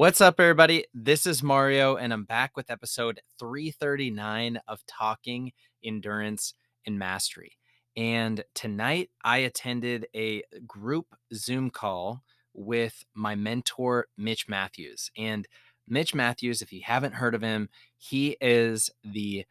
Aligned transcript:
What's 0.00 0.22
up, 0.22 0.40
everybody? 0.40 0.86
This 0.94 1.26
is 1.26 1.42
Mario, 1.42 1.96
and 1.96 2.10
I'm 2.10 2.24
back 2.24 2.56
with 2.56 2.70
episode 2.70 3.20
339 3.38 4.58
of 4.66 4.80
Talking 4.86 5.52
Endurance 5.84 6.54
and 6.86 6.98
Mastery. 6.98 7.58
And 7.98 8.42
tonight 8.54 9.10
I 9.22 9.40
attended 9.40 10.06
a 10.16 10.42
group 10.66 11.14
Zoom 11.34 11.68
call 11.68 12.22
with 12.54 13.04
my 13.12 13.34
mentor, 13.34 14.06
Mitch 14.16 14.48
Matthews. 14.48 15.10
And 15.18 15.46
Mitch 15.86 16.14
Matthews, 16.14 16.62
if 16.62 16.72
you 16.72 16.80
haven't 16.82 17.16
heard 17.16 17.34
of 17.34 17.42
him, 17.42 17.68
he 17.98 18.38
is 18.40 18.88
the 19.04 19.44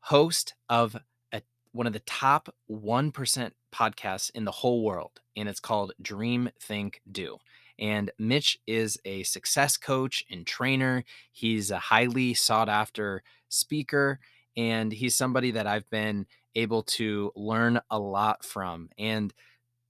host 0.00 0.54
of 0.68 0.96
a, 1.32 1.40
one 1.70 1.86
of 1.86 1.92
the 1.92 2.00
top 2.00 2.52
1% 2.68 3.52
podcasts 3.72 4.32
in 4.34 4.44
the 4.44 4.50
whole 4.50 4.82
world, 4.82 5.20
and 5.36 5.48
it's 5.48 5.60
called 5.60 5.92
Dream, 6.02 6.50
Think, 6.58 7.00
Do. 7.12 7.38
And 7.78 8.10
Mitch 8.18 8.58
is 8.66 8.98
a 9.04 9.22
success 9.24 9.76
coach 9.76 10.24
and 10.30 10.46
trainer. 10.46 11.04
He's 11.32 11.70
a 11.70 11.78
highly 11.78 12.34
sought 12.34 12.68
after 12.68 13.22
speaker, 13.48 14.20
and 14.56 14.92
he's 14.92 15.16
somebody 15.16 15.50
that 15.52 15.66
I've 15.66 15.88
been 15.90 16.26
able 16.54 16.82
to 16.82 17.32
learn 17.34 17.80
a 17.90 17.98
lot 17.98 18.44
from. 18.44 18.90
And 18.98 19.32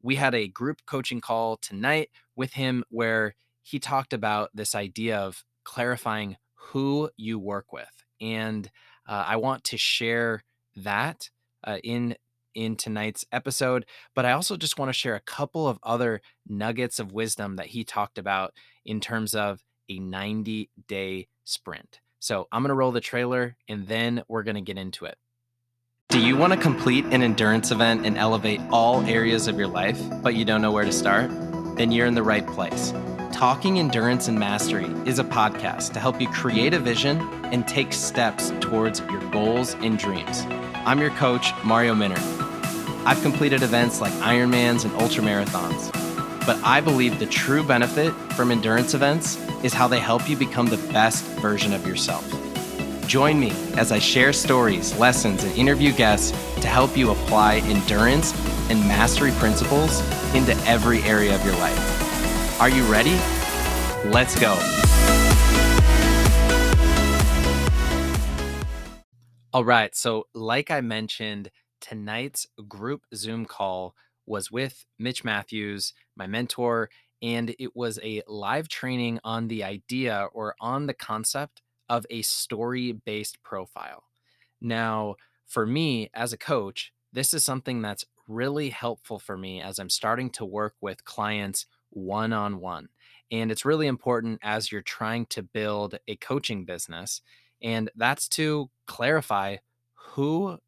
we 0.02 0.16
had 0.16 0.34
a 0.34 0.48
group 0.48 0.82
coaching 0.86 1.20
call 1.20 1.56
tonight 1.56 2.10
with 2.36 2.54
him 2.54 2.84
where 2.90 3.34
he 3.62 3.78
talked 3.78 4.12
about 4.12 4.50
this 4.54 4.74
idea 4.74 5.18
of 5.18 5.44
clarifying 5.64 6.36
who 6.54 7.10
you 7.16 7.38
work 7.38 7.72
with. 7.72 8.04
And 8.20 8.70
uh, 9.08 9.24
I 9.26 9.36
want 9.36 9.64
to 9.64 9.78
share 9.78 10.44
that 10.76 11.30
uh, 11.62 11.78
in 11.82 12.16
in 12.54 12.76
tonight's 12.76 13.24
episode, 13.32 13.86
but 14.14 14.24
I 14.24 14.32
also 14.32 14.56
just 14.56 14.78
want 14.78 14.88
to 14.88 14.92
share 14.92 15.14
a 15.14 15.20
couple 15.20 15.68
of 15.68 15.78
other 15.82 16.20
nuggets 16.48 16.98
of 16.98 17.12
wisdom 17.12 17.56
that 17.56 17.66
he 17.66 17.84
talked 17.84 18.18
about 18.18 18.54
in 18.84 19.00
terms 19.00 19.34
of 19.34 19.62
a 19.88 19.98
90 19.98 20.70
day 20.86 21.28
sprint. 21.44 22.00
So 22.20 22.48
I'm 22.50 22.62
going 22.62 22.68
to 22.68 22.74
roll 22.74 22.92
the 22.92 23.00
trailer 23.00 23.56
and 23.68 23.86
then 23.86 24.22
we're 24.28 24.44
going 24.44 24.54
to 24.54 24.60
get 24.60 24.78
into 24.78 25.04
it. 25.04 25.18
Do 26.08 26.20
you 26.20 26.36
want 26.36 26.52
to 26.52 26.58
complete 26.58 27.04
an 27.06 27.22
endurance 27.22 27.70
event 27.70 28.06
and 28.06 28.16
elevate 28.16 28.60
all 28.70 29.04
areas 29.04 29.48
of 29.48 29.58
your 29.58 29.66
life, 29.66 30.00
but 30.22 30.34
you 30.34 30.44
don't 30.44 30.62
know 30.62 30.70
where 30.70 30.84
to 30.84 30.92
start? 30.92 31.30
Then 31.76 31.90
you're 31.90 32.06
in 32.06 32.14
the 32.14 32.22
right 32.22 32.46
place. 32.46 32.94
Talking 33.32 33.80
Endurance 33.80 34.28
and 34.28 34.38
Mastery 34.38 34.86
is 35.06 35.18
a 35.18 35.24
podcast 35.24 35.92
to 35.94 35.98
help 35.98 36.20
you 36.20 36.28
create 36.28 36.72
a 36.72 36.78
vision 36.78 37.20
and 37.46 37.66
take 37.66 37.92
steps 37.92 38.52
towards 38.60 39.00
your 39.00 39.28
goals 39.30 39.74
and 39.80 39.98
dreams. 39.98 40.44
I'm 40.86 41.00
your 41.00 41.10
coach, 41.10 41.50
Mario 41.64 41.94
Minner. 41.94 42.43
I've 43.06 43.20
completed 43.20 43.62
events 43.62 44.00
like 44.00 44.12
Ironmans 44.14 44.84
and 44.84 44.94
ultramarathons, 44.94 45.92
but 46.46 46.56
I 46.64 46.80
believe 46.80 47.18
the 47.18 47.26
true 47.26 47.62
benefit 47.62 48.12
from 48.32 48.50
endurance 48.50 48.94
events 48.94 49.36
is 49.62 49.74
how 49.74 49.86
they 49.88 49.98
help 49.98 50.26
you 50.28 50.36
become 50.36 50.66
the 50.66 50.78
best 50.90 51.22
version 51.40 51.74
of 51.74 51.86
yourself. 51.86 52.24
Join 53.06 53.38
me 53.38 53.52
as 53.76 53.92
I 53.92 53.98
share 53.98 54.32
stories, 54.32 54.98
lessons, 54.98 55.44
and 55.44 55.54
interview 55.58 55.92
guests 55.92 56.30
to 56.62 56.66
help 56.66 56.96
you 56.96 57.10
apply 57.10 57.56
endurance 57.56 58.32
and 58.70 58.80
mastery 58.88 59.32
principles 59.32 60.00
into 60.34 60.56
every 60.66 61.00
area 61.02 61.34
of 61.34 61.44
your 61.44 61.56
life. 61.56 62.60
Are 62.60 62.70
you 62.70 62.84
ready? 62.84 63.20
Let's 64.10 64.38
go. 64.40 64.54
All 69.52 69.64
right. 69.64 69.94
So, 69.94 70.26
like 70.34 70.70
I 70.70 70.80
mentioned, 70.80 71.50
tonight's 71.84 72.46
group 72.66 73.02
Zoom 73.14 73.44
call 73.44 73.94
was 74.24 74.50
with 74.50 74.86
Mitch 74.98 75.22
Matthews, 75.22 75.92
my 76.16 76.26
mentor, 76.26 76.88
and 77.20 77.54
it 77.58 77.76
was 77.76 77.98
a 78.02 78.22
live 78.26 78.68
training 78.68 79.20
on 79.22 79.48
the 79.48 79.62
idea 79.62 80.28
or 80.32 80.54
on 80.60 80.86
the 80.86 80.94
concept 80.94 81.60
of 81.90 82.06
a 82.08 82.22
story 82.22 82.92
based 82.92 83.42
profile. 83.42 84.04
Now, 84.62 85.16
for 85.46 85.66
me 85.66 86.08
as 86.14 86.32
a 86.32 86.38
coach, 86.38 86.92
this 87.12 87.34
is 87.34 87.44
something 87.44 87.82
that's 87.82 88.06
really 88.26 88.70
helpful 88.70 89.18
for 89.18 89.36
me 89.36 89.60
as 89.60 89.78
I'm 89.78 89.90
starting 89.90 90.30
to 90.30 90.46
work 90.46 90.74
with 90.80 91.04
clients 91.04 91.66
one 91.90 92.32
on 92.32 92.60
one. 92.60 92.88
And 93.30 93.52
it's 93.52 93.66
really 93.66 93.88
important 93.88 94.40
as 94.42 94.72
you're 94.72 94.80
trying 94.80 95.26
to 95.26 95.42
build 95.42 95.98
a 96.08 96.16
coaching 96.16 96.64
business. 96.64 97.20
And 97.62 97.90
that's 97.94 98.26
to 98.30 98.70
clarify 98.86 99.56
who 99.94 100.58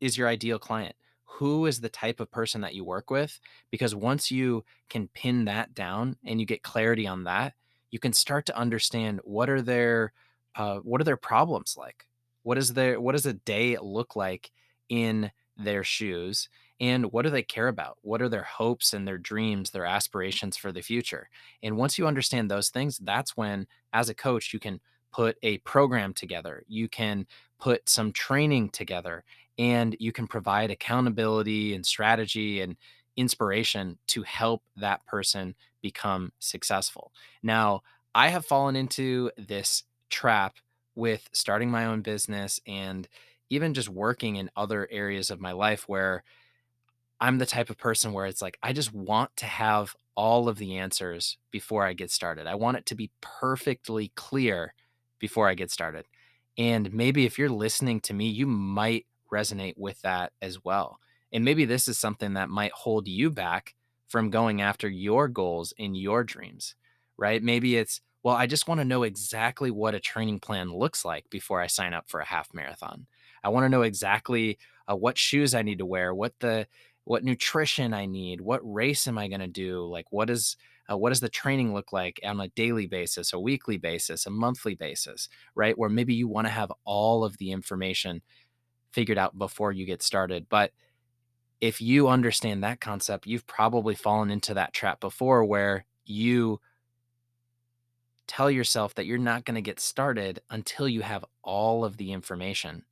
is 0.00 0.16
your 0.16 0.28
ideal 0.28 0.58
client? 0.58 0.94
Who 1.24 1.66
is 1.66 1.80
the 1.80 1.88
type 1.88 2.20
of 2.20 2.30
person 2.30 2.60
that 2.62 2.74
you 2.74 2.84
work 2.84 3.10
with? 3.10 3.40
Because 3.70 3.94
once 3.94 4.30
you 4.30 4.64
can 4.88 5.08
pin 5.08 5.46
that 5.46 5.74
down 5.74 6.16
and 6.24 6.40
you 6.40 6.46
get 6.46 6.62
clarity 6.62 7.06
on 7.06 7.24
that, 7.24 7.54
you 7.90 7.98
can 7.98 8.12
start 8.12 8.46
to 8.46 8.56
understand 8.56 9.20
what 9.24 9.48
are 9.48 9.62
their 9.62 10.12
uh, 10.56 10.78
what 10.78 11.00
are 11.00 11.04
their 11.04 11.16
problems 11.16 11.76
like? 11.76 12.06
What 12.42 12.58
is 12.58 12.74
their 12.74 13.00
what 13.00 13.12
does 13.12 13.26
a 13.26 13.32
day 13.32 13.76
look 13.78 14.16
like 14.16 14.50
in 14.88 15.30
their 15.56 15.84
shoes? 15.84 16.48
And 16.80 17.12
what 17.12 17.22
do 17.22 17.30
they 17.30 17.42
care 17.42 17.68
about? 17.68 17.98
What 18.00 18.22
are 18.22 18.28
their 18.28 18.42
hopes 18.42 18.94
and 18.94 19.06
their 19.06 19.18
dreams, 19.18 19.70
their 19.70 19.84
aspirations 19.84 20.56
for 20.56 20.72
the 20.72 20.80
future? 20.80 21.28
And 21.62 21.76
once 21.76 21.98
you 21.98 22.06
understand 22.06 22.50
those 22.50 22.70
things, 22.70 22.98
that's 22.98 23.36
when, 23.36 23.66
as 23.92 24.08
a 24.08 24.14
coach, 24.14 24.54
you 24.54 24.58
can 24.58 24.80
put 25.12 25.36
a 25.42 25.58
program 25.58 26.14
together. 26.14 26.64
You 26.68 26.88
can 26.88 27.26
put 27.58 27.88
some 27.88 28.12
training 28.12 28.70
together 28.70 29.24
and 29.60 29.94
you 30.00 30.10
can 30.10 30.26
provide 30.26 30.70
accountability 30.70 31.74
and 31.74 31.84
strategy 31.84 32.62
and 32.62 32.76
inspiration 33.14 33.98
to 34.06 34.22
help 34.22 34.62
that 34.76 35.04
person 35.04 35.54
become 35.82 36.32
successful. 36.38 37.12
Now, 37.42 37.82
I 38.14 38.28
have 38.28 38.46
fallen 38.46 38.74
into 38.74 39.30
this 39.36 39.84
trap 40.08 40.56
with 40.94 41.28
starting 41.32 41.70
my 41.70 41.84
own 41.84 42.00
business 42.00 42.58
and 42.66 43.06
even 43.50 43.74
just 43.74 43.90
working 43.90 44.36
in 44.36 44.50
other 44.56 44.88
areas 44.90 45.30
of 45.30 45.42
my 45.42 45.52
life 45.52 45.84
where 45.86 46.24
I'm 47.20 47.36
the 47.36 47.44
type 47.44 47.68
of 47.68 47.76
person 47.76 48.14
where 48.14 48.24
it's 48.24 48.40
like, 48.40 48.58
I 48.62 48.72
just 48.72 48.94
want 48.94 49.36
to 49.36 49.46
have 49.46 49.94
all 50.14 50.48
of 50.48 50.56
the 50.56 50.78
answers 50.78 51.36
before 51.50 51.84
I 51.84 51.92
get 51.92 52.10
started. 52.10 52.46
I 52.46 52.54
want 52.54 52.78
it 52.78 52.86
to 52.86 52.94
be 52.94 53.10
perfectly 53.20 54.10
clear 54.14 54.72
before 55.18 55.50
I 55.50 55.54
get 55.54 55.70
started. 55.70 56.06
And 56.56 56.94
maybe 56.94 57.26
if 57.26 57.38
you're 57.38 57.50
listening 57.50 58.00
to 58.02 58.14
me, 58.14 58.28
you 58.30 58.46
might 58.46 59.04
resonate 59.32 59.74
with 59.76 60.00
that 60.02 60.32
as 60.42 60.64
well. 60.64 60.98
And 61.32 61.44
maybe 61.44 61.64
this 61.64 61.88
is 61.88 61.98
something 61.98 62.34
that 62.34 62.48
might 62.48 62.72
hold 62.72 63.08
you 63.08 63.30
back 63.30 63.74
from 64.08 64.30
going 64.30 64.60
after 64.60 64.88
your 64.88 65.28
goals 65.28 65.72
in 65.78 65.94
your 65.94 66.24
dreams, 66.24 66.74
right? 67.16 67.42
Maybe 67.42 67.76
it's, 67.76 68.00
well, 68.22 68.34
I 68.34 68.46
just 68.46 68.66
want 68.68 68.80
to 68.80 68.84
know 68.84 69.04
exactly 69.04 69.70
what 69.70 69.94
a 69.94 70.00
training 70.00 70.40
plan 70.40 70.72
looks 70.72 71.04
like 71.04 71.30
before 71.30 71.60
I 71.60 71.68
sign 71.68 71.94
up 71.94 72.08
for 72.08 72.20
a 72.20 72.26
half 72.26 72.52
marathon. 72.52 73.06
I 73.42 73.48
want 73.48 73.64
to 73.64 73.68
know 73.68 73.82
exactly 73.82 74.58
uh, 74.90 74.96
what 74.96 75.16
shoes 75.16 75.54
I 75.54 75.62
need 75.62 75.78
to 75.78 75.86
wear, 75.86 76.14
what 76.14 76.34
the 76.40 76.66
what 77.04 77.24
nutrition 77.24 77.94
I 77.94 78.06
need, 78.06 78.40
what 78.40 78.60
race 78.62 79.08
am 79.08 79.18
I 79.18 79.28
going 79.28 79.40
to 79.40 79.48
do, 79.48 79.86
like 79.86 80.06
what 80.10 80.28
is 80.28 80.56
uh, 80.90 80.96
what 80.96 81.10
does 81.10 81.20
the 81.20 81.28
training 81.28 81.72
look 81.72 81.92
like 81.92 82.20
on 82.24 82.40
a 82.40 82.48
daily 82.48 82.86
basis, 82.86 83.32
a 83.32 83.38
weekly 83.38 83.76
basis, 83.76 84.26
a 84.26 84.30
monthly 84.30 84.74
basis, 84.74 85.28
right? 85.54 85.78
Where 85.78 85.88
maybe 85.88 86.14
you 86.14 86.26
want 86.26 86.46
to 86.46 86.52
have 86.52 86.72
all 86.84 87.24
of 87.24 87.38
the 87.38 87.52
information 87.52 88.22
figured 88.92 89.18
out 89.18 89.38
before 89.38 89.72
you 89.72 89.86
get 89.86 90.02
started. 90.02 90.46
But 90.48 90.72
if 91.60 91.80
you 91.80 92.08
understand 92.08 92.62
that 92.62 92.80
concept, 92.80 93.26
you've 93.26 93.46
probably 93.46 93.94
fallen 93.94 94.30
into 94.30 94.54
that 94.54 94.72
trap 94.72 95.00
before 95.00 95.44
where 95.44 95.84
you 96.04 96.60
tell 98.26 98.50
yourself 98.50 98.94
that 98.94 99.06
you're 99.06 99.18
not 99.18 99.44
going 99.44 99.56
to 99.56 99.60
get 99.60 99.80
started 99.80 100.40
until 100.50 100.88
you 100.88 101.02
have 101.02 101.24
all 101.42 101.84
of 101.84 101.96
the 101.96 102.12
information. 102.12 102.84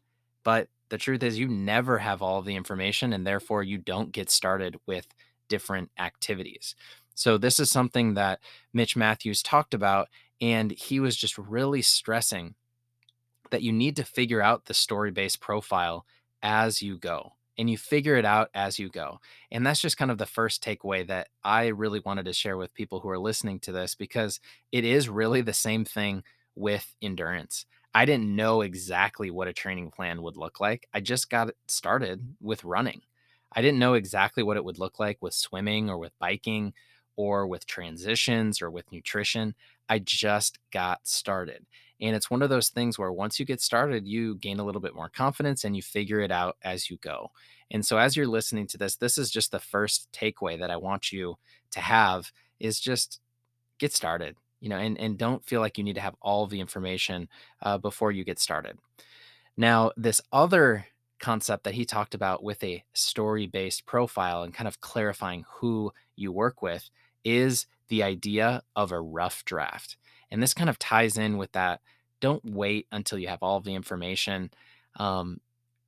But 0.44 0.68
the 0.88 0.98
truth 0.98 1.22
is, 1.22 1.38
you 1.38 1.48
never 1.48 1.98
have 1.98 2.22
all 2.22 2.38
of 2.38 2.44
the 2.44 2.56
information, 2.56 3.12
and 3.12 3.26
therefore 3.26 3.62
you 3.62 3.78
don't 3.78 4.12
get 4.12 4.30
started 4.30 4.76
with 4.86 5.06
different 5.48 5.90
activities. 5.98 6.74
So, 7.14 7.38
this 7.38 7.60
is 7.60 7.70
something 7.70 8.14
that 8.14 8.40
Mitch 8.72 8.96
Matthews 8.96 9.42
talked 9.42 9.74
about, 9.74 10.08
and 10.40 10.70
he 10.70 11.00
was 11.00 11.16
just 11.16 11.36
really 11.38 11.82
stressing 11.82 12.54
that 13.50 13.62
you 13.62 13.72
need 13.72 13.96
to 13.96 14.04
figure 14.04 14.42
out 14.42 14.64
the 14.66 14.74
story 14.74 15.10
based 15.10 15.40
profile 15.40 16.06
as 16.42 16.82
you 16.82 16.98
go 16.98 17.32
and 17.58 17.68
you 17.68 17.76
figure 17.76 18.16
it 18.16 18.24
out 18.24 18.50
as 18.54 18.78
you 18.78 18.88
go. 18.88 19.18
And 19.50 19.66
that's 19.66 19.80
just 19.80 19.96
kind 19.96 20.10
of 20.10 20.18
the 20.18 20.26
first 20.26 20.62
takeaway 20.62 21.06
that 21.08 21.28
I 21.42 21.68
really 21.68 22.00
wanted 22.00 22.26
to 22.26 22.32
share 22.32 22.56
with 22.56 22.74
people 22.74 23.00
who 23.00 23.08
are 23.08 23.18
listening 23.18 23.58
to 23.60 23.72
this 23.72 23.94
because 23.94 24.38
it 24.70 24.84
is 24.84 25.08
really 25.08 25.40
the 25.40 25.52
same 25.52 25.84
thing 25.84 26.22
with 26.54 26.94
endurance. 27.02 27.66
I 27.94 28.04
didn't 28.04 28.34
know 28.34 28.60
exactly 28.60 29.30
what 29.30 29.48
a 29.48 29.52
training 29.52 29.90
plan 29.90 30.22
would 30.22 30.36
look 30.36 30.60
like. 30.60 30.86
I 30.94 31.00
just 31.00 31.30
got 31.30 31.50
started 31.66 32.36
with 32.40 32.62
running. 32.62 33.00
I 33.52 33.62
didn't 33.62 33.80
know 33.80 33.94
exactly 33.94 34.42
what 34.42 34.56
it 34.56 34.64
would 34.64 34.78
look 34.78 35.00
like 35.00 35.18
with 35.20 35.34
swimming 35.34 35.90
or 35.90 35.98
with 35.98 36.12
biking 36.20 36.74
or 37.16 37.46
with 37.46 37.66
transitions 37.66 38.62
or 38.62 38.70
with 38.70 38.90
nutrition. 38.92 39.54
I 39.88 39.98
just 39.98 40.58
got 40.70 41.00
started. 41.08 41.66
And 42.00 42.14
it's 42.16 42.30
one 42.30 42.42
of 42.42 42.50
those 42.50 42.68
things 42.68 42.98
where 42.98 43.12
once 43.12 43.40
you 43.40 43.46
get 43.46 43.60
started, 43.60 44.06
you 44.06 44.36
gain 44.36 44.60
a 44.60 44.64
little 44.64 44.80
bit 44.80 44.94
more 44.94 45.08
confidence 45.08 45.64
and 45.64 45.74
you 45.76 45.82
figure 45.82 46.20
it 46.20 46.30
out 46.30 46.56
as 46.62 46.90
you 46.90 46.96
go. 46.98 47.30
And 47.70 47.84
so 47.84 47.98
as 47.98 48.16
you're 48.16 48.26
listening 48.26 48.66
to 48.68 48.78
this, 48.78 48.96
this 48.96 49.18
is 49.18 49.30
just 49.30 49.50
the 49.50 49.58
first 49.58 50.08
takeaway 50.12 50.58
that 50.58 50.70
I 50.70 50.76
want 50.76 51.12
you 51.12 51.36
to 51.72 51.80
have 51.80 52.32
is 52.60 52.80
just 52.80 53.20
get 53.78 53.92
started. 53.92 54.36
you 54.60 54.68
know, 54.68 54.76
and, 54.78 54.98
and 54.98 55.18
don't 55.18 55.44
feel 55.44 55.60
like 55.60 55.78
you 55.78 55.84
need 55.84 55.94
to 55.94 56.00
have 56.00 56.16
all 56.20 56.46
the 56.46 56.60
information 56.60 57.28
uh, 57.62 57.78
before 57.78 58.12
you 58.12 58.24
get 58.24 58.38
started. 58.38 58.78
Now, 59.56 59.92
this 59.96 60.20
other 60.32 60.86
concept 61.20 61.64
that 61.64 61.74
he 61.74 61.84
talked 61.84 62.14
about 62.14 62.42
with 62.42 62.62
a 62.62 62.84
story 62.92 63.46
based 63.46 63.86
profile 63.86 64.42
and 64.42 64.54
kind 64.54 64.68
of 64.68 64.80
clarifying 64.80 65.44
who 65.48 65.92
you 66.16 66.32
work 66.32 66.62
with 66.62 66.90
is 67.24 67.66
the 67.88 68.02
idea 68.02 68.62
of 68.76 68.92
a 68.92 69.00
rough 69.00 69.44
draft. 69.44 69.96
And 70.30 70.42
this 70.42 70.54
kind 70.54 70.70
of 70.70 70.78
ties 70.78 71.16
in 71.16 71.38
with 71.38 71.52
that. 71.52 71.80
Don't 72.20 72.44
wait 72.44 72.86
until 72.90 73.18
you 73.18 73.28
have 73.28 73.42
all 73.42 73.60
the 73.60 73.74
information. 73.74 74.50
Um, 74.96 75.40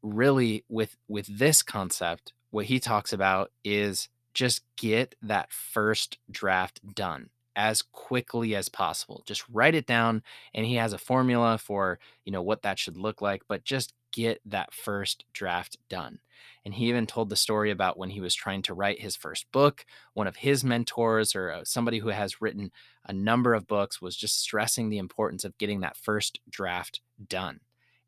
really, 0.02 0.64
with 0.68 0.96
with 1.08 1.26
this 1.26 1.62
concept, 1.62 2.32
what 2.50 2.66
he 2.66 2.78
talks 2.78 3.12
about 3.12 3.50
is 3.64 4.08
just 4.32 4.62
get 4.76 5.14
that 5.22 5.52
first 5.52 6.18
draft 6.30 6.80
done 6.94 7.30
as 7.56 7.82
quickly 7.82 8.54
as 8.54 8.68
possible. 8.68 9.22
Just 9.26 9.44
write 9.50 9.74
it 9.74 9.86
down 9.86 10.22
and 10.54 10.64
he 10.64 10.76
has 10.76 10.92
a 10.92 10.98
formula 10.98 11.58
for, 11.58 11.98
you 12.24 12.32
know, 12.32 12.42
what 12.42 12.62
that 12.62 12.78
should 12.78 12.96
look 12.96 13.20
like, 13.20 13.42
but 13.48 13.64
just 13.64 13.92
get 14.12 14.40
that 14.44 14.72
first 14.72 15.24
draft 15.32 15.76
done. 15.88 16.18
And 16.64 16.74
he 16.74 16.88
even 16.88 17.06
told 17.06 17.28
the 17.28 17.36
story 17.36 17.70
about 17.70 17.98
when 17.98 18.10
he 18.10 18.20
was 18.20 18.34
trying 18.34 18.62
to 18.62 18.74
write 18.74 19.00
his 19.00 19.16
first 19.16 19.50
book, 19.52 19.84
one 20.14 20.26
of 20.26 20.36
his 20.36 20.64
mentors 20.64 21.34
or 21.34 21.50
uh, 21.50 21.64
somebody 21.64 21.98
who 21.98 22.08
has 22.08 22.40
written 22.40 22.70
a 23.06 23.12
number 23.12 23.54
of 23.54 23.66
books 23.66 24.00
was 24.00 24.16
just 24.16 24.40
stressing 24.40 24.88
the 24.88 24.98
importance 24.98 25.44
of 25.44 25.56
getting 25.58 25.80
that 25.80 25.96
first 25.96 26.40
draft 26.48 27.00
done. 27.28 27.60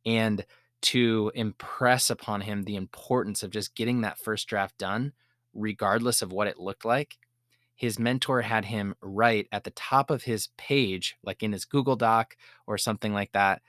And 0.05 0.45
to 0.83 1.31
impress 1.35 2.11
upon 2.11 2.43
him 2.43 2.65
the 2.65 2.77
importance 2.77 3.43
of 3.43 3.51
just 3.51 3.75
getting 3.75 4.01
that 4.01 4.19
first 4.19 4.49
draft 4.49 4.77
done, 4.79 5.13
regardless 5.55 6.23
of 6.23 6.33
what 6.33 6.49
it 6.49 6.59
looked 6.59 6.85
like, 6.85 7.19
his 7.75 7.99
mentor 7.99 8.43
had 8.43 8.67
him 8.67 8.95
write 9.01 9.49
at 9.51 9.65
the 9.65 9.71
top 9.71 10.11
of 10.11 10.25
his 10.25 10.49
page, 10.57 11.17
like 11.25 11.43
in 11.43 11.53
his 11.53 11.65
Google 11.65 11.97
Doc 11.97 12.37
or 12.67 12.77
something 12.79 13.13
like 13.13 13.33
that, 13.33 13.63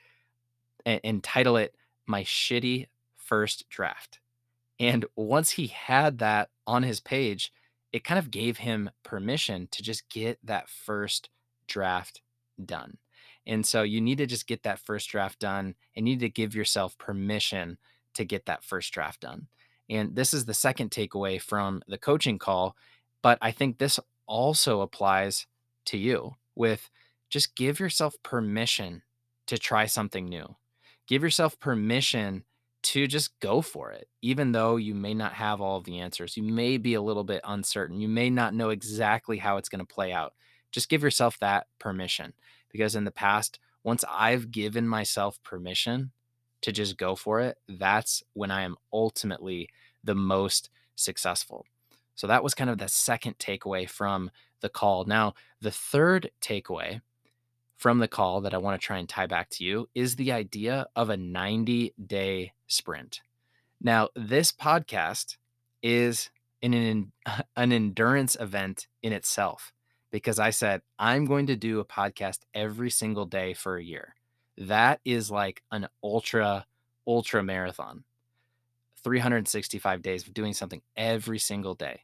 and, 0.86 1.00
and 1.04 1.24
title 1.24 1.58
it 1.58 1.74
My 2.06 2.24
Shitty 2.24 2.88
First 3.16 3.70
Draft. 3.70 4.20
And 4.80 5.06
once 5.16 5.52
he 5.52 5.68
had 5.68 6.20
that 6.20 6.50
on 6.68 6.84
his 6.84 7.00
page, 7.00 7.52
it 7.92 8.04
kind 8.04 8.20
of 8.20 8.32
gave 8.32 8.58
him 8.58 8.90
permission 9.04 9.68
to 9.72 9.84
just 9.84 10.10
get 10.10 10.40
that 10.44 10.70
first 10.70 11.30
draft 11.68 12.22
done. 12.64 12.98
And 13.46 13.66
so 13.66 13.84
you 13.84 14.02
need 14.02 14.18
to 14.18 14.26
just 14.26 14.48
get 14.48 14.64
that 14.64 14.80
first 14.80 15.10
draft 15.10 15.40
done 15.40 15.76
and 15.96 16.08
you 16.08 16.16
need 16.16 16.22
to 16.22 16.30
give 16.30 16.56
yourself 16.56 16.98
permission 16.98 17.78
to 18.16 18.26
get 18.26 18.46
that 18.46 18.64
first 18.64 18.94
draft 18.94 19.22
done. 19.22 19.48
And 19.90 20.16
this 20.16 20.34
is 20.34 20.46
the 20.46 20.54
second 20.54 20.92
takeaway 20.92 21.42
from 21.42 21.84
the 21.88 21.98
coaching 21.98 22.40
call. 22.40 22.76
But 23.22 23.38
I 23.42 23.52
think 23.52 23.78
this 23.78 24.00
also 24.26 24.82
applies 24.82 25.46
to 25.86 25.98
you 25.98 26.36
with 26.56 26.90
just 27.30 27.56
give 27.56 27.80
yourself 27.80 28.16
permission 28.24 29.04
to 29.48 29.58
try 29.58 29.86
something 29.86 30.26
new. 30.26 30.56
Give 31.08 31.24
yourself 31.24 31.60
permission 31.60 32.44
to 32.84 33.08
just 33.08 33.40
go 33.40 33.62
for 33.62 33.92
it, 33.92 34.08
even 34.22 34.52
though 34.52 34.76
you 34.76 34.94
may 34.94 35.14
not 35.14 35.34
have 35.34 35.62
all 35.62 35.78
of 35.78 35.86
the 35.86 36.00
answers. 36.00 36.36
You 36.36 36.44
may 36.44 36.78
be 36.78 36.94
a 36.94 37.02
little 37.02 37.24
bit 37.24 37.42
uncertain. 37.44 38.02
You 38.02 38.10
may 38.10 38.30
not 38.30 38.54
know 38.54 38.70
exactly 38.70 39.38
how 39.38 39.58
it's 39.58 39.70
going 39.70 39.86
to 39.86 39.94
play 39.94 40.12
out. 40.12 40.34
Just 40.72 40.90
give 40.90 41.04
yourself 41.04 41.40
that 41.40 41.68
permission 41.80 42.34
because 42.72 42.96
in 42.96 43.06
the 43.06 43.12
past, 43.12 43.60
once 43.84 44.04
I've 44.10 44.52
given 44.52 44.88
myself 44.88 45.42
permission 45.44 46.12
to 46.62 46.72
just 46.72 46.98
go 46.98 47.16
for 47.16 47.42
it, 47.42 47.58
that's 47.68 48.24
when 48.34 48.52
I 48.52 48.64
am 48.64 48.76
ultimately 48.92 49.70
the 50.04 50.16
most 50.16 50.70
successful. 50.96 51.66
So 52.16 52.28
that 52.28 52.44
was 52.44 52.54
kind 52.54 52.70
of 52.70 52.78
the 52.78 52.88
second 52.88 53.38
takeaway 53.38 53.90
from 53.90 54.30
the 54.62 54.70
call. 54.70 55.06
Now, 55.06 55.34
the 55.62 55.72
third 55.72 56.32
takeaway 56.42 57.02
from 57.84 58.00
the 58.00 58.08
call 58.08 58.40
that 58.40 58.54
I 58.54 58.60
want 58.60 58.80
to 58.80 58.86
try 58.88 58.98
and 58.98 59.10
tie 59.10 59.28
back 59.28 59.50
to 59.50 59.64
you 59.66 59.90
is 59.94 60.16
the 60.16 60.32
idea 60.32 60.88
of 60.96 61.10
a 61.10 61.18
90 61.18 61.94
day 62.08 62.54
sprint. 62.66 63.20
Now, 63.82 64.08
this 64.16 64.54
podcast 64.54 65.36
is 65.82 66.30
an, 66.62 67.12
an 67.58 67.74
endurance 67.74 68.38
event 68.40 68.88
in 69.02 69.12
itself 69.12 69.74
because 70.12 70.40
I 70.40 70.52
said, 70.52 70.82
I'm 70.98 71.26
going 71.26 71.48
to 71.48 71.58
do 71.58 71.82
a 71.82 71.86
podcast 71.86 72.40
every 72.54 72.90
single 72.90 73.26
day 73.26 73.54
for 73.54 73.76
a 73.76 73.84
year. 73.84 74.16
That 74.58 75.02
is 75.04 75.30
like 75.30 75.62
an 75.70 75.90
ultra, 76.02 76.66
ultra 77.06 77.44
marathon. 77.44 78.06
365 79.04 80.02
days 80.02 80.26
of 80.26 80.34
doing 80.34 80.54
something 80.54 80.82
every 80.96 81.38
single 81.38 81.76
day. 81.76 82.04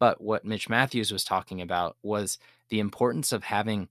But 0.00 0.20
what 0.20 0.44
Mitch 0.44 0.68
Matthews 0.68 1.12
was 1.12 1.22
talking 1.22 1.60
about 1.60 1.96
was 2.02 2.38
the 2.70 2.80
importance 2.80 3.30
of 3.30 3.44
having 3.44 3.88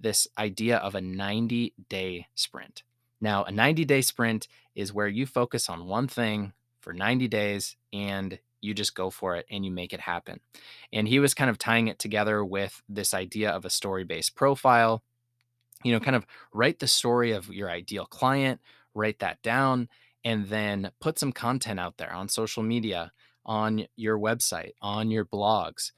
this 0.00 0.28
idea 0.36 0.76
of 0.78 0.94
a 0.94 1.00
90 1.00 1.74
day 1.88 2.26
sprint. 2.34 2.82
Now, 3.20 3.44
a 3.44 3.50
90 3.50 3.84
day 3.84 4.00
sprint 4.00 4.48
is 4.74 4.92
where 4.92 5.08
you 5.08 5.26
focus 5.26 5.68
on 5.68 5.86
one 5.86 6.08
thing 6.08 6.52
for 6.80 6.92
90 6.92 7.28
days 7.28 7.76
and 7.92 8.38
you 8.60 8.74
just 8.74 8.94
go 8.94 9.10
for 9.10 9.36
it 9.36 9.46
and 9.50 9.64
you 9.64 9.70
make 9.70 9.92
it 9.92 10.00
happen. 10.00 10.40
And 10.92 11.06
he 11.06 11.18
was 11.18 11.34
kind 11.34 11.50
of 11.50 11.58
tying 11.58 11.88
it 11.88 11.98
together 11.98 12.44
with 12.44 12.82
this 12.88 13.14
idea 13.14 13.50
of 13.50 13.64
a 13.64 13.70
story 13.70 14.04
based 14.04 14.34
profile. 14.34 15.02
You 15.84 15.92
know, 15.92 16.00
kind 16.00 16.16
of 16.16 16.26
write 16.52 16.80
the 16.80 16.88
story 16.88 17.32
of 17.32 17.48
your 17.48 17.70
ideal 17.70 18.06
client, 18.06 18.60
write 18.94 19.20
that 19.20 19.40
down, 19.42 19.88
and 20.24 20.48
then 20.48 20.90
put 21.00 21.18
some 21.18 21.32
content 21.32 21.78
out 21.78 21.98
there 21.98 22.12
on 22.12 22.28
social 22.28 22.64
media, 22.64 23.12
on 23.46 23.86
your 23.96 24.18
website, 24.18 24.72
on 24.82 25.10
your 25.12 25.24
blogs, 25.24 25.92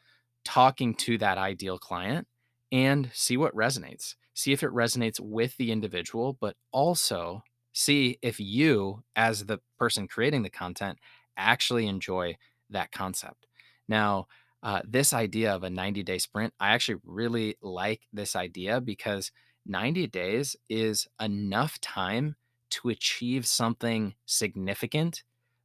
talking 0.44 0.94
to 0.94 1.16
that 1.18 1.38
ideal 1.38 1.78
client 1.78 2.26
and 2.72 3.10
see 3.12 3.36
what 3.36 3.54
resonates. 3.54 4.14
See 4.34 4.52
if 4.52 4.62
it 4.62 4.70
resonates 4.70 5.20
with 5.20 5.56
the 5.56 5.72
individual, 5.72 6.36
but 6.40 6.56
also 6.72 7.42
see 7.72 8.18
if 8.22 8.40
you, 8.40 9.02
as 9.16 9.46
the 9.46 9.58
person 9.78 10.08
creating 10.08 10.42
the 10.42 10.50
content, 10.50 10.98
actually 11.36 11.86
enjoy 11.86 12.36
that 12.70 12.92
concept. 12.92 13.46
Now, 13.88 14.26
uh, 14.62 14.82
this 14.86 15.12
idea 15.12 15.54
of 15.54 15.62
a 15.64 15.70
90 15.70 16.02
day 16.02 16.18
sprint, 16.18 16.52
I 16.60 16.70
actually 16.70 17.00
really 17.04 17.56
like 17.62 18.02
this 18.12 18.36
idea 18.36 18.80
because 18.80 19.32
90 19.66 20.06
days 20.06 20.56
is 20.68 21.08
enough 21.20 21.80
time 21.80 22.36
to 22.70 22.88
achieve 22.88 23.46
something 23.46 24.14
significant, 24.26 25.22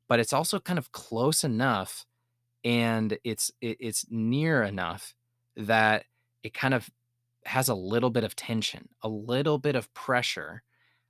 but 0.07 0.19
it's 0.19 0.33
also 0.33 0.59
kind 0.59 0.79
of 0.79 0.91
close 0.91 1.43
enough 1.43 2.05
and 2.63 3.17
it's 3.23 3.51
it, 3.61 3.77
it's 3.79 4.05
near 4.09 4.63
enough 4.63 5.13
that 5.55 6.05
it 6.45 6.53
kind 6.53 6.75
of 6.75 6.87
has 7.45 7.69
a 7.69 7.75
little 7.75 8.11
bit 8.11 8.23
of 8.23 8.35
tension, 8.35 8.87
a 9.01 9.09
little 9.09 9.57
bit 9.57 9.75
of 9.75 9.91
pressure 9.95 10.61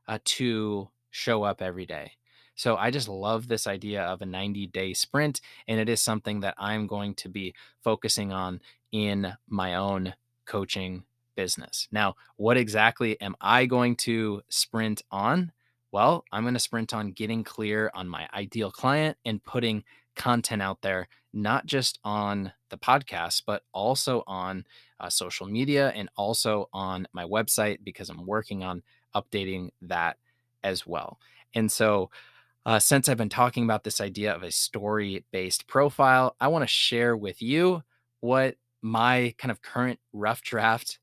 uh, 0.08 0.18
to 0.24 0.88
show 1.12 1.44
up 1.44 1.62
every 1.62 1.86
day. 1.86 2.14
So 2.56 2.78
I 2.78 2.90
just 2.90 3.10
love 3.10 3.50
this 3.50 3.68
idea 3.68 4.04
of 4.04 4.22
a 4.22 4.26
90 4.26 4.68
day 4.68 4.94
sprint. 4.94 5.42
And 5.68 5.78
it 5.78 5.90
is 5.90 6.00
something 6.00 6.40
that 6.40 6.56
I'm 6.58 6.88
going 6.88 7.16
to 7.16 7.28
be 7.28 7.54
focusing 7.84 8.32
on 8.32 8.62
in 8.94 9.34
my 9.50 9.76
own 9.76 10.14
coaching 10.46 11.04
business. 11.36 11.90
Now, 11.92 12.16
what 12.38 12.56
exactly 12.56 13.20
am 13.20 13.36
I 13.42 13.66
going 13.66 13.98
to 13.98 14.42
sprint 14.48 15.02
on? 15.12 15.52
Well, 15.92 16.24
I'm 16.32 16.44
going 16.44 16.54
to 16.54 16.62
sprint 16.62 16.94
on 16.94 17.12
getting 17.12 17.44
clear 17.44 17.92
on 17.94 18.08
my 18.08 18.30
ideal 18.34 18.72
client 18.72 19.18
and 19.26 19.44
putting 19.44 19.84
content 20.16 20.62
out 20.62 20.82
there, 20.82 21.10
not 21.36 21.66
just 21.66 22.00
on 22.04 22.54
the 22.70 22.78
podcast, 22.78 23.44
but 23.46 23.64
also 23.74 24.24
on 24.26 24.66
uh, 25.00 25.10
social 25.10 25.46
media 25.46 25.90
and 25.90 26.10
also 26.16 26.70
on 26.74 27.08
my 27.14 27.26
website 27.26 27.80
because 27.84 28.10
I'm 28.10 28.26
working 28.26 28.64
on 28.64 28.82
updating 29.14 29.70
that 29.82 30.18
as 30.64 30.88
well. 30.88 31.20
And 31.54 31.72
so, 31.72 32.10
uh, 32.66 32.80
since 32.80 33.08
I've 33.08 33.18
been 33.18 33.30
talking 33.30 33.64
about 33.64 33.84
this 33.84 34.02
idea 34.02 34.34
of 34.34 34.42
a 34.42 34.52
story 34.52 35.24
based 35.32 35.68
profile, 35.68 36.36
I 36.40 36.48
want 36.48 36.64
to 36.64 36.68
share 36.68 37.16
with 37.16 37.42
you 37.42 37.84
what 38.22 38.56
my 38.82 39.36
kind 39.38 39.52
of 39.52 39.62
current 39.62 40.00
rough 40.14 40.42
draft, 40.42 40.98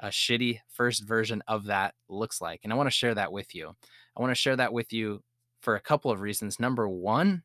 a 0.00 0.08
shitty 0.08 0.60
first 0.68 1.04
version 1.04 1.42
of 1.46 1.66
that 1.66 1.94
looks 2.08 2.40
like. 2.40 2.60
And 2.64 2.72
I 2.72 2.76
want 2.76 2.88
to 2.88 2.92
share 2.92 3.14
that 3.14 3.30
with 3.30 3.54
you. 3.54 3.76
I 4.16 4.20
want 4.20 4.32
to 4.32 4.40
share 4.40 4.56
that 4.56 4.72
with 4.72 4.92
you 4.92 5.22
for 5.60 5.76
a 5.76 5.80
couple 5.80 6.10
of 6.10 6.20
reasons. 6.20 6.58
Number 6.58 6.88
one, 6.88 7.42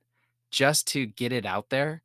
just 0.49 0.87
to 0.89 1.05
get 1.05 1.31
it 1.31 1.45
out 1.45 1.69
there 1.69 2.01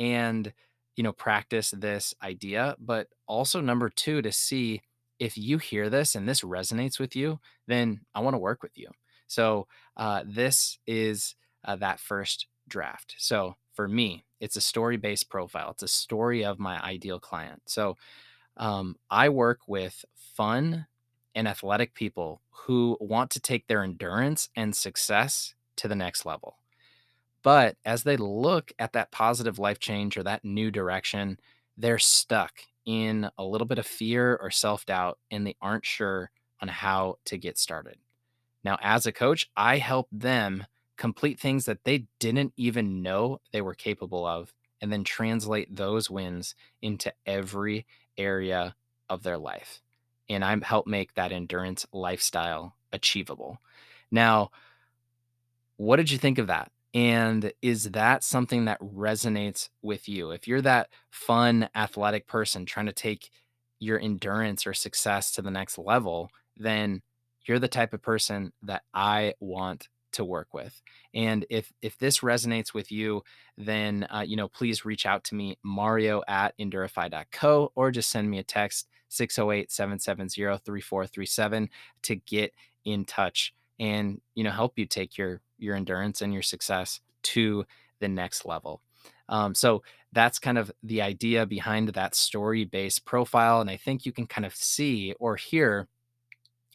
and 0.00 0.52
you 0.96 1.04
know 1.04 1.12
practice 1.12 1.70
this 1.70 2.14
idea, 2.22 2.74
but 2.80 3.06
also 3.28 3.60
number 3.60 3.88
two 3.88 4.22
to 4.22 4.32
see 4.32 4.82
if 5.20 5.38
you 5.38 5.58
hear 5.58 5.88
this 5.88 6.16
and 6.16 6.28
this 6.28 6.40
resonates 6.40 6.98
with 6.98 7.14
you, 7.14 7.38
then 7.68 8.00
I 8.14 8.20
want 8.20 8.34
to 8.34 8.38
work 8.38 8.62
with 8.62 8.76
you. 8.76 8.88
So 9.28 9.68
uh, 9.96 10.24
this 10.26 10.78
is 10.86 11.36
uh, 11.64 11.76
that 11.76 12.00
first 12.00 12.46
draft. 12.66 13.14
So 13.18 13.54
for 13.74 13.86
me, 13.86 14.24
it's 14.40 14.56
a 14.56 14.60
story 14.62 14.96
based 14.96 15.28
profile. 15.28 15.70
It's 15.70 15.82
a 15.82 15.88
story 15.88 16.44
of 16.44 16.58
my 16.58 16.82
ideal 16.82 17.20
client. 17.20 17.62
So 17.66 17.96
um, 18.56 18.96
I 19.10 19.28
work 19.28 19.60
with 19.68 20.04
fun 20.36 20.86
and 21.34 21.46
athletic 21.46 21.94
people 21.94 22.40
who 22.50 22.96
want 22.98 23.30
to 23.30 23.40
take 23.40 23.66
their 23.66 23.84
endurance 23.84 24.48
and 24.56 24.74
success 24.74 25.54
to 25.76 25.86
the 25.86 25.94
next 25.94 26.24
level. 26.26 26.59
But 27.42 27.76
as 27.84 28.02
they 28.02 28.16
look 28.16 28.72
at 28.78 28.92
that 28.92 29.10
positive 29.10 29.58
life 29.58 29.78
change 29.78 30.16
or 30.16 30.22
that 30.24 30.44
new 30.44 30.70
direction, 30.70 31.38
they're 31.76 31.98
stuck 31.98 32.52
in 32.84 33.30
a 33.38 33.44
little 33.44 33.66
bit 33.66 33.78
of 33.78 33.86
fear 33.86 34.36
or 34.36 34.50
self 34.50 34.84
doubt 34.86 35.18
and 35.30 35.46
they 35.46 35.56
aren't 35.60 35.86
sure 35.86 36.30
on 36.60 36.68
how 36.68 37.16
to 37.26 37.38
get 37.38 37.58
started. 37.58 37.96
Now, 38.62 38.78
as 38.82 39.06
a 39.06 39.12
coach, 39.12 39.48
I 39.56 39.78
help 39.78 40.08
them 40.12 40.66
complete 40.96 41.40
things 41.40 41.64
that 41.64 41.84
they 41.84 42.04
didn't 42.18 42.52
even 42.56 43.00
know 43.00 43.40
they 43.52 43.62
were 43.62 43.74
capable 43.74 44.26
of, 44.26 44.52
and 44.82 44.92
then 44.92 45.02
translate 45.02 45.74
those 45.74 46.10
wins 46.10 46.54
into 46.82 47.12
every 47.24 47.86
area 48.18 48.74
of 49.08 49.22
their 49.22 49.38
life. 49.38 49.80
And 50.28 50.44
I 50.44 50.56
help 50.62 50.86
make 50.86 51.14
that 51.14 51.32
endurance 51.32 51.86
lifestyle 51.92 52.76
achievable. 52.92 53.58
Now, 54.10 54.50
what 55.78 55.96
did 55.96 56.10
you 56.10 56.18
think 56.18 56.38
of 56.38 56.48
that? 56.48 56.70
And 56.92 57.52
is 57.62 57.92
that 57.92 58.24
something 58.24 58.64
that 58.64 58.80
resonates 58.80 59.68
with 59.82 60.08
you? 60.08 60.32
If 60.32 60.48
you're 60.48 60.62
that 60.62 60.88
fun, 61.10 61.68
athletic 61.74 62.26
person 62.26 62.66
trying 62.66 62.86
to 62.86 62.92
take 62.92 63.30
your 63.78 64.00
endurance 64.00 64.66
or 64.66 64.74
success 64.74 65.30
to 65.32 65.42
the 65.42 65.50
next 65.50 65.78
level, 65.78 66.30
then 66.56 67.02
you're 67.46 67.58
the 67.58 67.68
type 67.68 67.94
of 67.94 68.02
person 68.02 68.52
that 68.62 68.82
I 68.92 69.34
want 69.40 69.88
to 70.12 70.24
work 70.24 70.52
with. 70.52 70.82
And 71.14 71.46
if 71.48 71.72
if 71.82 71.96
this 71.98 72.18
resonates 72.20 72.74
with 72.74 72.90
you, 72.90 73.22
then 73.56 74.08
uh, 74.10 74.24
you 74.26 74.36
know 74.36 74.48
please 74.48 74.84
reach 74.84 75.06
out 75.06 75.22
to 75.24 75.36
me, 75.36 75.56
Mario 75.62 76.22
at 76.28 76.56
endurify.co, 76.58 77.72
or 77.74 77.90
just 77.90 78.10
send 78.10 78.30
me 78.30 78.38
a 78.38 78.44
text 78.44 78.88
608-770-3437 79.10 81.68
to 82.02 82.16
get 82.16 82.52
in 82.84 83.04
touch 83.04 83.54
and 83.78 84.20
you 84.34 84.44
know 84.44 84.50
help 84.50 84.78
you 84.78 84.86
take 84.86 85.16
your 85.16 85.40
your 85.60 85.76
endurance 85.76 86.22
and 86.22 86.32
your 86.32 86.42
success 86.42 87.00
to 87.22 87.64
the 88.00 88.08
next 88.08 88.46
level. 88.46 88.80
Um, 89.28 89.54
so 89.54 89.82
that's 90.12 90.38
kind 90.38 90.58
of 90.58 90.72
the 90.82 91.02
idea 91.02 91.46
behind 91.46 91.90
that 91.90 92.14
story 92.14 92.64
based 92.64 93.04
profile. 93.04 93.60
And 93.60 93.70
I 93.70 93.76
think 93.76 94.04
you 94.04 94.12
can 94.12 94.26
kind 94.26 94.44
of 94.44 94.54
see 94.54 95.14
or 95.20 95.36
hear 95.36 95.88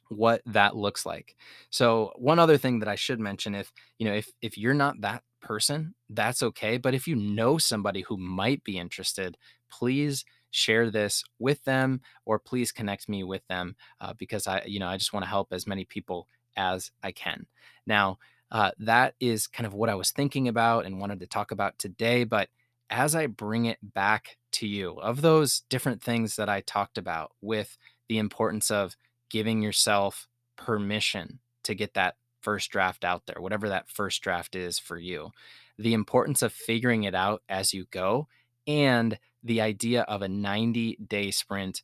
what 0.10 0.42
that 0.46 0.75
looks 0.75 1.06
like. 1.06 1.36
So 1.70 2.12
one 2.15 2.39
other 2.39 2.58
thing 2.58 2.80
that 2.80 2.88
I 2.88 2.96
should 2.96 3.20
mention 3.20 3.56
if, 3.56 3.72
you 3.98 4.08
know, 4.08 4.13
if 4.13 4.30
if 4.42 4.58
you're 4.58 4.74
not 4.74 5.01
that 5.01 5.24
person, 5.42 5.94
that's 6.10 6.42
okay, 6.44 6.77
but 6.77 6.94
if 6.94 7.08
you 7.08 7.15
know 7.15 7.58
somebody 7.58 8.01
who 8.01 8.18
might 8.18 8.63
be 8.63 8.77
interested, 8.77 9.38
please 9.70 10.25
share 10.51 10.89
this 10.89 11.24
with 11.38 11.63
them 11.65 12.01
or 12.25 12.39
please 12.39 12.72
connect 12.72 13.10
me 13.10 13.24
with 13.24 13.46
them 13.48 13.75
uh, 14.00 14.13
because 14.18 14.48
I, 14.48 14.63
you 14.65 14.80
know, 14.80 14.88
I 14.88 14.98
just 14.98 15.12
want 15.12 15.24
to 15.24 15.30
help 15.30 15.50
as 15.51 15.68
many 15.68 15.86
people 15.86 16.27
as 16.56 16.92
I 17.04 17.12
can. 17.12 17.46
Now, 17.86 18.18
uh, 18.55 18.71
that 18.79 19.15
is 19.19 19.47
kind 19.47 19.67
of 19.67 19.74
what 19.74 19.89
I 19.89 19.95
was 19.95 20.12
thinking 20.12 20.47
about 20.47 20.85
and 20.85 20.97
wanted 20.97 21.19
to 21.19 21.27
talk 21.27 21.51
about 21.51 21.77
today. 21.77 22.24
But 22.24 22.47
as 22.89 23.13
I 23.13 23.27
bring 23.27 23.65
it 23.65 23.79
back 23.81 24.38
to 24.53 24.65
you, 24.65 24.91
of 25.01 25.19
those 25.21 25.63
different 25.69 26.01
things 26.01 26.38
that 26.38 26.47
I 26.47 26.62
talked 26.62 26.97
about 26.97 27.33
with 27.41 27.77
the 28.07 28.17
importance 28.17 28.71
of 28.71 28.95
giving 29.29 29.62
yourself 29.62 30.29
permission 30.55 31.39
to 31.63 31.75
get 31.75 31.95
that 31.95 32.15
first 32.39 32.71
draft 32.71 33.03
out 33.03 33.25
there, 33.25 33.41
whatever 33.41 33.67
that 33.67 33.89
first 33.89 34.21
draft 34.21 34.55
is 34.55 34.79
for 34.79 34.97
you, 34.97 35.31
the 35.77 35.93
importance 35.93 36.41
of 36.41 36.53
figuring 36.53 37.03
it 37.03 37.13
out 37.13 37.43
as 37.50 37.74
you 37.74 37.88
go, 37.91 38.29
and 38.65 39.19
the 39.43 39.59
idea 39.59 40.03
of 40.03 40.21
a 40.21 40.29
90 40.29 40.97
day 41.05 41.29
sprint. 41.29 41.81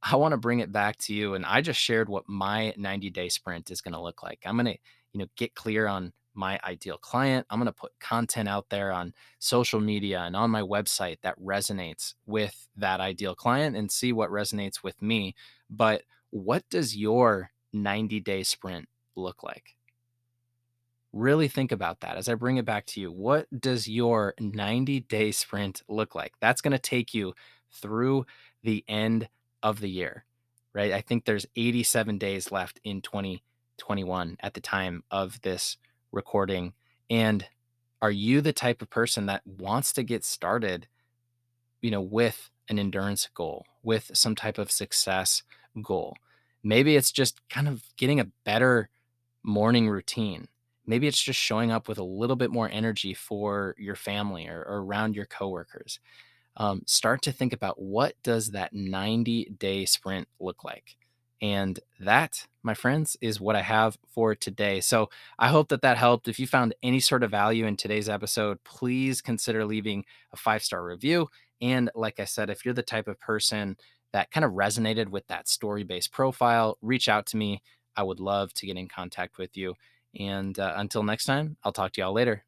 I 0.00 0.14
want 0.14 0.30
to 0.30 0.38
bring 0.38 0.60
it 0.60 0.70
back 0.70 0.96
to 0.98 1.14
you. 1.14 1.34
And 1.34 1.44
I 1.44 1.60
just 1.60 1.80
shared 1.80 2.08
what 2.08 2.28
my 2.28 2.72
90 2.76 3.10
day 3.10 3.30
sprint 3.30 3.72
is 3.72 3.80
going 3.80 3.94
to 3.94 4.00
look 4.00 4.22
like. 4.22 4.38
I'm 4.44 4.56
going 4.56 4.74
to, 4.74 4.78
you 5.14 5.20
know, 5.20 5.26
get 5.36 5.54
clear 5.54 5.86
on 5.86 6.12
my 6.34 6.58
ideal 6.64 6.98
client. 6.98 7.46
I'm 7.48 7.58
going 7.58 7.66
to 7.66 7.72
put 7.72 7.92
content 8.00 8.48
out 8.48 8.68
there 8.68 8.90
on 8.92 9.14
social 9.38 9.80
media 9.80 10.20
and 10.20 10.36
on 10.36 10.50
my 10.50 10.60
website 10.60 11.18
that 11.22 11.40
resonates 11.40 12.14
with 12.26 12.68
that 12.76 13.00
ideal 13.00 13.34
client 13.34 13.76
and 13.76 13.90
see 13.90 14.12
what 14.12 14.30
resonates 14.30 14.82
with 14.82 15.00
me. 15.00 15.34
But 15.70 16.02
what 16.30 16.68
does 16.68 16.96
your 16.96 17.50
90 17.72 18.20
day 18.20 18.42
sprint 18.42 18.88
look 19.14 19.42
like? 19.42 19.76
Really 21.12 21.46
think 21.46 21.70
about 21.70 22.00
that 22.00 22.16
as 22.16 22.28
I 22.28 22.34
bring 22.34 22.56
it 22.56 22.64
back 22.64 22.86
to 22.86 23.00
you. 23.00 23.12
What 23.12 23.46
does 23.60 23.86
your 23.86 24.34
90 24.40 25.00
day 25.00 25.30
sprint 25.30 25.82
look 25.88 26.16
like? 26.16 26.32
That's 26.40 26.60
going 26.60 26.72
to 26.72 26.78
take 26.78 27.14
you 27.14 27.34
through 27.70 28.26
the 28.64 28.84
end 28.88 29.28
of 29.62 29.80
the 29.80 29.88
year, 29.88 30.24
right? 30.72 30.92
I 30.92 31.00
think 31.00 31.24
there's 31.24 31.46
87 31.54 32.18
days 32.18 32.50
left 32.50 32.80
in 32.82 33.00
2021 33.78 34.36
at 34.40 34.54
the 34.54 34.60
time 34.60 35.02
of 35.10 35.40
this 35.42 35.76
recording. 36.12 36.72
And 37.10 37.46
are 38.00 38.10
you 38.10 38.40
the 38.40 38.52
type 38.52 38.82
of 38.82 38.90
person 38.90 39.26
that 39.26 39.46
wants 39.46 39.92
to 39.94 40.02
get 40.02 40.24
started, 40.24 40.86
you 41.80 41.90
know, 41.90 42.00
with 42.00 42.50
an 42.68 42.78
endurance 42.78 43.28
goal, 43.34 43.66
with 43.82 44.10
some 44.14 44.34
type 44.34 44.58
of 44.58 44.70
success 44.70 45.42
goal? 45.82 46.16
Maybe 46.62 46.96
it's 46.96 47.12
just 47.12 47.40
kind 47.48 47.68
of 47.68 47.82
getting 47.96 48.20
a 48.20 48.30
better 48.44 48.88
morning 49.42 49.88
routine. 49.88 50.48
Maybe 50.86 51.06
it's 51.06 51.22
just 51.22 51.40
showing 51.40 51.70
up 51.70 51.88
with 51.88 51.98
a 51.98 52.04
little 52.04 52.36
bit 52.36 52.50
more 52.50 52.68
energy 52.70 53.14
for 53.14 53.74
your 53.78 53.96
family 53.96 54.48
or, 54.48 54.62
or 54.62 54.82
around 54.82 55.16
your 55.16 55.26
coworkers. 55.26 55.98
Um, 56.56 56.82
start 56.86 57.22
to 57.22 57.32
think 57.32 57.52
about 57.52 57.80
what 57.80 58.14
does 58.22 58.52
that 58.52 58.72
90 58.72 59.54
day 59.58 59.84
sprint 59.86 60.28
look 60.38 60.62
like 60.62 60.96
and 61.44 61.78
that, 62.00 62.46
my 62.62 62.72
friends, 62.72 63.18
is 63.20 63.38
what 63.38 63.54
I 63.54 63.60
have 63.60 63.98
for 64.08 64.34
today. 64.34 64.80
So 64.80 65.10
I 65.38 65.48
hope 65.48 65.68
that 65.68 65.82
that 65.82 65.98
helped. 65.98 66.26
If 66.26 66.38
you 66.38 66.46
found 66.46 66.74
any 66.82 67.00
sort 67.00 67.22
of 67.22 67.30
value 67.30 67.66
in 67.66 67.76
today's 67.76 68.08
episode, 68.08 68.64
please 68.64 69.20
consider 69.20 69.66
leaving 69.66 70.06
a 70.32 70.38
five 70.38 70.64
star 70.64 70.82
review. 70.82 71.28
And 71.60 71.90
like 71.94 72.18
I 72.18 72.24
said, 72.24 72.48
if 72.48 72.64
you're 72.64 72.72
the 72.72 72.82
type 72.82 73.08
of 73.08 73.20
person 73.20 73.76
that 74.14 74.30
kind 74.30 74.46
of 74.46 74.52
resonated 74.52 75.08
with 75.08 75.26
that 75.26 75.46
story 75.46 75.82
based 75.82 76.12
profile, 76.12 76.78
reach 76.80 77.10
out 77.10 77.26
to 77.26 77.36
me. 77.36 77.60
I 77.94 78.04
would 78.04 78.20
love 78.20 78.54
to 78.54 78.66
get 78.66 78.78
in 78.78 78.88
contact 78.88 79.36
with 79.36 79.54
you. 79.54 79.74
And 80.18 80.58
uh, 80.58 80.72
until 80.76 81.02
next 81.02 81.26
time, 81.26 81.58
I'll 81.62 81.72
talk 81.72 81.92
to 81.92 82.00
y'all 82.00 82.14
later. 82.14 82.44